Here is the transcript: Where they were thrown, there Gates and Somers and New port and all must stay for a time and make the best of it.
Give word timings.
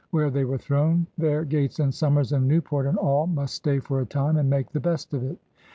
Where 0.09 0.31
they 0.31 0.45
were 0.45 0.57
thrown, 0.57 1.05
there 1.15 1.45
Gates 1.45 1.77
and 1.79 1.93
Somers 1.93 2.31
and 2.33 2.47
New 2.47 2.59
port 2.59 2.87
and 2.87 2.97
all 2.97 3.27
must 3.27 3.53
stay 3.53 3.77
for 3.77 4.01
a 4.01 4.05
time 4.07 4.37
and 4.37 4.49
make 4.49 4.71
the 4.71 4.79
best 4.79 5.13
of 5.13 5.21
it. 5.23 5.37